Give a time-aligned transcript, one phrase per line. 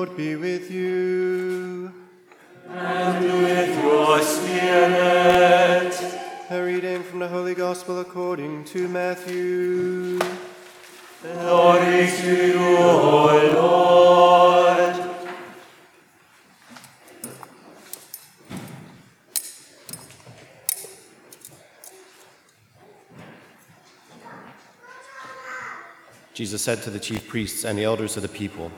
[0.00, 1.92] Lord be with you.
[2.70, 5.94] And with your spirit.
[6.48, 10.18] A reading from the Holy Gospel according to Matthew.
[11.22, 14.96] Glory to you, O Lord.
[26.32, 28.72] Jesus said to the chief priests and the elders of the people,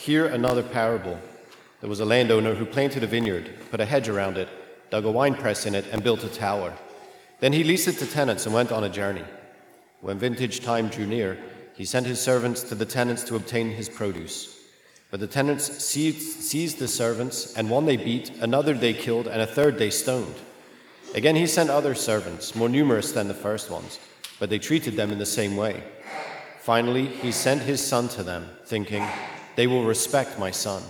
[0.00, 1.20] Hear another parable.
[1.82, 4.48] There was a landowner who planted a vineyard, put a hedge around it,
[4.88, 6.72] dug a wine press in it, and built a tower.
[7.40, 9.24] Then he leased it to tenants and went on a journey.
[10.00, 11.38] When vintage time drew near,
[11.74, 14.58] he sent his servants to the tenants to obtain his produce.
[15.10, 19.42] But the tenants seized, seized the servants, and one they beat, another they killed, and
[19.42, 20.36] a third they stoned.
[21.14, 24.00] Again he sent other servants, more numerous than the first ones,
[24.38, 25.84] but they treated them in the same way.
[26.58, 29.06] Finally, he sent his son to them, thinking,
[29.60, 30.82] They will respect my son.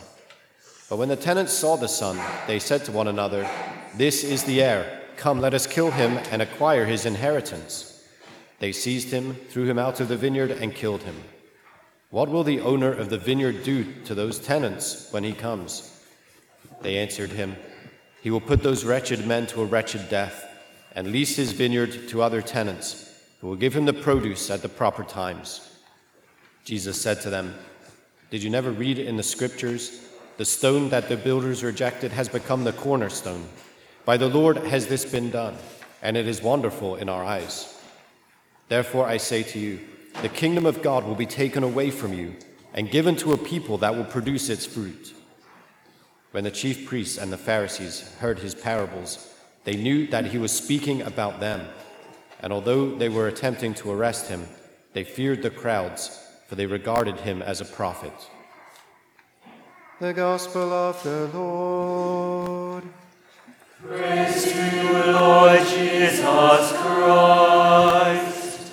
[0.89, 3.51] But when the tenants saw the son, they said to one another,
[3.97, 5.01] This is the heir.
[5.17, 8.07] Come, let us kill him and acquire his inheritance.
[8.61, 11.17] They seized him, threw him out of the vineyard, and killed him.
[12.11, 16.01] What will the owner of the vineyard do to those tenants when he comes?
[16.81, 17.57] They answered him,
[18.23, 20.47] He will put those wretched men to a wretched death
[20.95, 24.69] and lease his vineyard to other tenants who will give him the produce at the
[24.69, 25.77] proper times.
[26.65, 27.57] Jesus said to them,
[28.31, 32.63] Did you never read in the scriptures, the stone that the builders rejected has become
[32.63, 33.45] the cornerstone?
[34.05, 35.57] By the Lord has this been done,
[36.01, 37.83] and it is wonderful in our eyes.
[38.69, 39.81] Therefore I say to you,
[40.23, 42.37] the kingdom of God will be taken away from you
[42.73, 45.13] and given to a people that will produce its fruit.
[46.31, 50.53] When the chief priests and the Pharisees heard his parables, they knew that he was
[50.53, 51.67] speaking about them.
[52.41, 54.47] And although they were attempting to arrest him,
[54.93, 56.17] they feared the crowds,
[56.51, 58.13] for they regarded him as a prophet.
[60.01, 62.83] The Gospel of the Lord.
[63.87, 68.73] Praise to you, Lord Jesus Christ.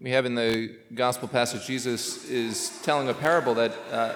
[0.00, 4.14] We have in the gospel passage, Jesus is telling a parable that, uh,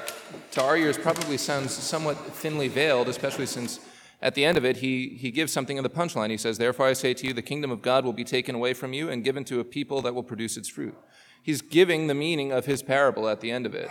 [0.52, 3.80] to our ears, probably sounds somewhat thinly veiled, especially since
[4.22, 6.30] at the end of it, he, he gives something in the punchline.
[6.30, 8.74] He says, Therefore I say to you, the kingdom of God will be taken away
[8.74, 10.94] from you and given to a people that will produce its fruit.
[11.42, 13.90] He's giving the meaning of his parable at the end of it.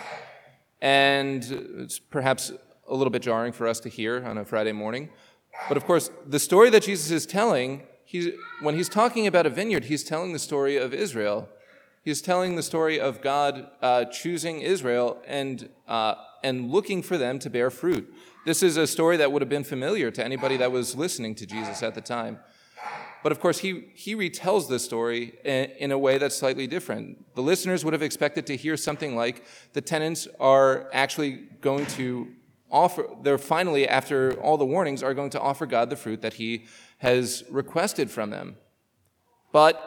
[0.82, 1.44] And
[1.80, 2.52] it's perhaps
[2.88, 5.10] a little bit jarring for us to hear on a Friday morning.
[5.68, 8.30] But of course, the story that Jesus is telling, he's,
[8.62, 11.50] when he's talking about a vineyard, he's telling the story of Israel.
[12.04, 17.40] He's telling the story of God uh, choosing Israel and, uh, and looking for them
[17.40, 18.14] to bear fruit.
[18.46, 21.46] This is a story that would have been familiar to anybody that was listening to
[21.46, 22.40] Jesus at the time.
[23.22, 27.36] But of course, he, he retells this story in, in, a way that's slightly different.
[27.36, 32.30] The listeners would have expected to hear something like the tenants are actually going to
[32.72, 36.36] offer, they're finally, after all the warnings, are going to offer God the fruit that
[36.36, 36.66] he
[37.00, 38.56] has requested from them.
[39.52, 39.82] But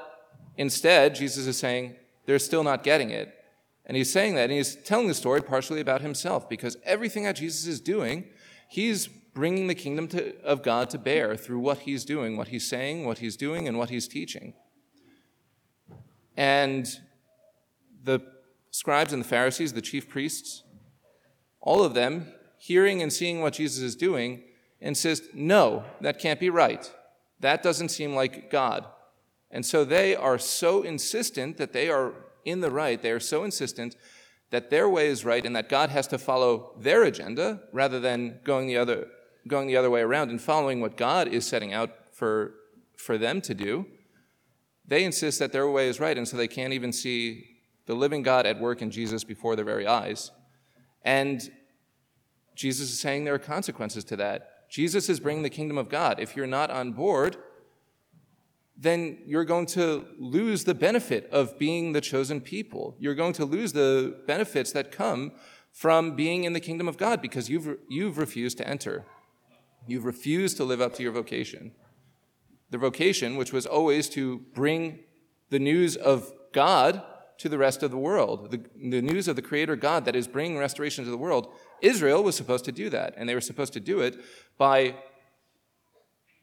[0.56, 1.96] instead, Jesus is saying,
[2.26, 3.34] they're still not getting it.
[3.84, 7.36] And he's saying that, and he's telling the story partially about himself, because everything that
[7.36, 8.26] Jesus is doing,
[8.68, 12.68] he's bringing the kingdom to, of God to bear through what he's doing, what he's
[12.68, 14.54] saying, what he's doing, and what he's teaching.
[16.36, 16.86] And
[18.04, 18.20] the
[18.70, 20.62] scribes and the Pharisees, the chief priests,
[21.60, 24.42] all of them, hearing and seeing what Jesus is doing,
[24.80, 26.92] insist, no, that can't be right.
[27.40, 28.86] That doesn't seem like God.
[29.50, 32.14] And so they are so insistent that they are
[32.44, 33.00] in the right.
[33.00, 33.96] They are so insistent
[34.50, 38.40] that their way is right and that God has to follow their agenda rather than
[38.44, 39.08] going the other,
[39.48, 42.54] going the other way around and following what God is setting out for,
[42.96, 43.86] for them to do.
[44.86, 47.46] They insist that their way is right, and so they can't even see
[47.86, 50.30] the living God at work in Jesus before their very eyes.
[51.02, 51.40] And
[52.54, 54.68] Jesus is saying there are consequences to that.
[54.68, 56.20] Jesus is bringing the kingdom of God.
[56.20, 57.36] If you're not on board,
[58.76, 62.96] then you're going to lose the benefit of being the chosen people.
[62.98, 65.32] You're going to lose the benefits that come
[65.72, 69.04] from being in the kingdom of God because you've, you've refused to enter.
[69.86, 71.72] You've refused to live up to your vocation.
[72.70, 75.00] The vocation, which was always to bring
[75.50, 77.02] the news of God
[77.38, 78.60] to the rest of the world, the,
[78.90, 81.52] the news of the Creator God that is bringing restoration to the world.
[81.80, 84.22] Israel was supposed to do that, and they were supposed to do it
[84.56, 84.94] by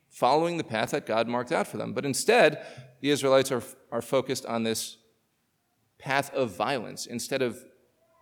[0.09, 1.93] following the path that God marked out for them.
[1.93, 2.65] But instead,
[3.01, 4.97] the Israelites are, are focused on this
[5.97, 7.05] path of violence.
[7.05, 7.63] Instead of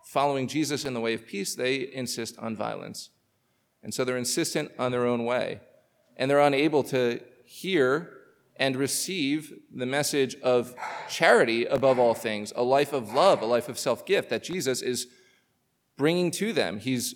[0.04, 3.10] following Jesus in the way of peace, they insist on violence.
[3.82, 5.60] And so they're insistent on their own way.
[6.16, 8.12] and they're unable to hear
[8.56, 10.74] and receive the message of
[11.08, 14.82] charity above all things, a life of love, a life of self gift that Jesus
[14.82, 15.06] is
[15.96, 16.80] bringing to them.
[16.80, 17.14] He's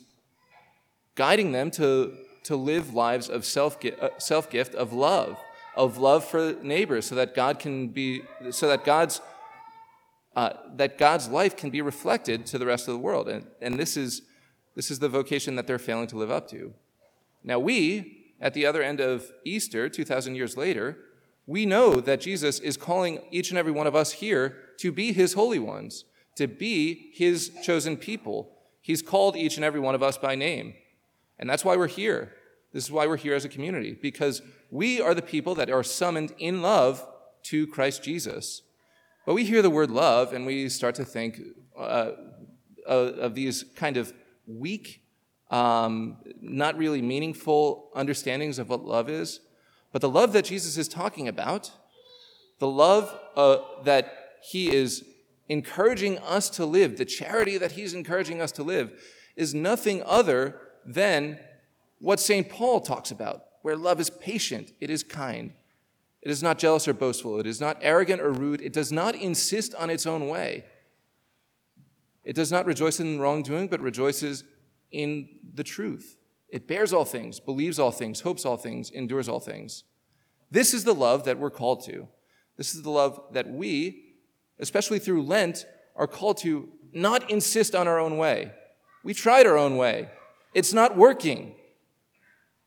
[1.16, 5.38] guiding them to, to live lives of self gift, of love,
[5.76, 9.20] of love for neighbors, so that God can be, so that God's
[10.34, 13.28] uh, that God's life can be reflected to the rest of the world.
[13.28, 14.22] And, and this, is,
[14.74, 16.72] this is the vocation that they're failing to live up to.
[17.44, 20.96] Now, we, at the other end of Easter, 2,000 years later,
[21.46, 25.12] we know that Jesus is calling each and every one of us here to be
[25.12, 26.04] his holy ones,
[26.36, 28.56] to be his chosen people.
[28.80, 30.74] He's called each and every one of us by name.
[31.42, 32.32] And that's why we're here.
[32.72, 35.82] This is why we're here as a community, because we are the people that are
[35.82, 37.04] summoned in love
[37.46, 38.62] to Christ Jesus.
[39.26, 41.40] But we hear the word love and we start to think
[41.76, 42.12] uh,
[42.86, 44.12] of these kind of
[44.46, 45.02] weak,
[45.50, 49.40] um, not really meaningful understandings of what love is.
[49.90, 51.72] But the love that Jesus is talking about,
[52.60, 55.04] the love uh, that he is
[55.48, 58.92] encouraging us to live, the charity that he's encouraging us to live,
[59.34, 61.38] is nothing other than
[61.99, 62.49] what St.
[62.49, 65.52] Paul talks about, where love is patient, it is kind,
[66.20, 69.14] it is not jealous or boastful, it is not arrogant or rude, it does not
[69.14, 70.64] insist on its own way.
[72.25, 74.44] It does not rejoice in wrongdoing, but rejoices
[74.90, 76.17] in the truth.
[76.49, 79.85] It bears all things, believes all things, hopes all things, endures all things.
[80.50, 82.08] This is the love that we're called to.
[82.56, 84.17] This is the love that we,
[84.61, 88.52] especially through Lent, are called to not insist on our own way.
[89.02, 90.11] We tried our own way,
[90.54, 91.54] it's not working.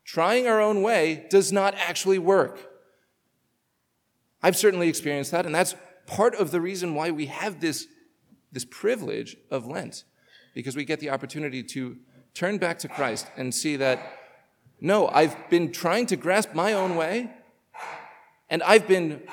[0.03, 2.71] Trying our own way does not actually work.
[4.41, 7.87] I've certainly experienced that, and that's part of the reason why we have this,
[8.51, 10.03] this privilege of Lent,
[10.53, 11.97] because we get the opportunity to
[12.35, 13.99] turn back to Christ and see that,
[14.79, 17.31] no, I've been trying to grasp my own way,
[18.49, 19.23] and I've been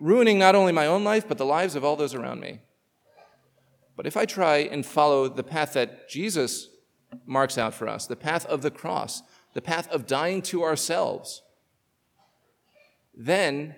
[0.00, 2.60] ruining not only my own life, but the lives of all those around me.
[3.94, 6.69] But if I try and follow the path that Jesus
[7.26, 9.22] marks out for us, the path of the cross,
[9.54, 11.42] the path of dying to ourselves,
[13.14, 13.74] then,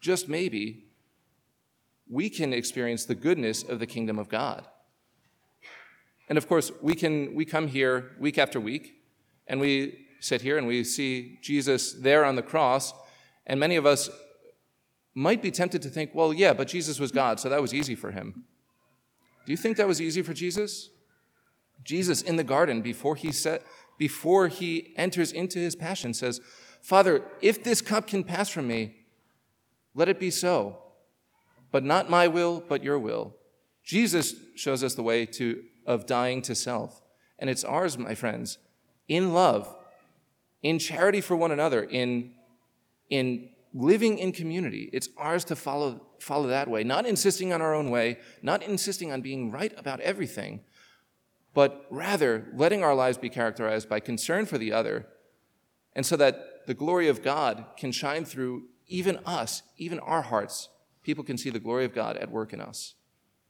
[0.00, 0.84] just maybe,
[2.08, 4.66] we can experience the goodness of the kingdom of God.
[6.28, 9.02] And of course, we can we come here week after week,
[9.46, 12.92] and we sit here and we see Jesus there on the cross,
[13.46, 14.10] and many of us
[15.14, 17.94] might be tempted to think, well, yeah, but Jesus was God, so that was easy
[17.94, 18.44] for him.
[19.46, 20.90] Do you think that was easy for Jesus?
[21.84, 23.62] Jesus in the garden before he set
[23.96, 26.40] before he enters into his passion says,
[26.82, 28.96] "Father, if this cup can pass from me,
[29.94, 30.78] let it be so.
[31.70, 33.36] But not my will, but your will."
[33.84, 37.02] Jesus shows us the way to of dying to self.
[37.38, 38.58] And it's ours, my friends,
[39.08, 39.76] in love,
[40.62, 42.32] in charity for one another, in,
[43.10, 44.88] in living in community.
[44.92, 49.12] It's ours to follow, follow that way, not insisting on our own way, not insisting
[49.12, 50.60] on being right about everything,
[51.54, 55.06] but rather letting our lives be characterized by concern for the other,
[55.94, 60.68] and so that the glory of God can shine through even us, even our hearts.
[61.02, 62.94] People can see the glory of God at work in us.